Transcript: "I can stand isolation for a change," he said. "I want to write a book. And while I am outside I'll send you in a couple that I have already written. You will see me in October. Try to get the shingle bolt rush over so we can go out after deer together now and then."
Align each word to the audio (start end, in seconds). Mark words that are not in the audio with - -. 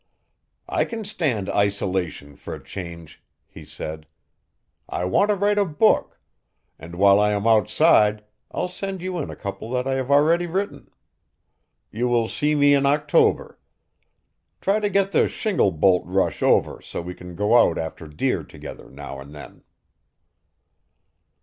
"I 0.67 0.83
can 0.83 1.05
stand 1.05 1.47
isolation 1.47 2.35
for 2.35 2.55
a 2.55 2.63
change," 2.63 3.21
he 3.45 3.63
said. 3.63 4.07
"I 4.89 5.05
want 5.05 5.29
to 5.29 5.35
write 5.35 5.59
a 5.59 5.63
book. 5.63 6.19
And 6.79 6.95
while 6.95 7.19
I 7.19 7.33
am 7.33 7.45
outside 7.45 8.23
I'll 8.49 8.67
send 8.67 9.03
you 9.03 9.19
in 9.19 9.29
a 9.29 9.35
couple 9.35 9.69
that 9.69 9.85
I 9.85 9.93
have 9.93 10.09
already 10.09 10.47
written. 10.47 10.89
You 11.91 12.07
will 12.07 12.27
see 12.27 12.55
me 12.55 12.73
in 12.73 12.87
October. 12.87 13.59
Try 14.59 14.79
to 14.79 14.89
get 14.89 15.11
the 15.11 15.27
shingle 15.27 15.69
bolt 15.69 16.01
rush 16.07 16.41
over 16.41 16.81
so 16.81 16.99
we 16.99 17.13
can 17.13 17.35
go 17.35 17.55
out 17.55 17.77
after 17.77 18.07
deer 18.07 18.43
together 18.43 18.89
now 18.89 19.19
and 19.19 19.35
then." 19.35 19.63